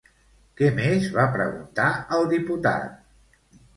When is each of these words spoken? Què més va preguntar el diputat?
Què 0.61 0.69
més 0.77 1.05
va 1.17 1.27
preguntar 1.37 1.91
el 2.19 2.27
diputat? 2.33 3.01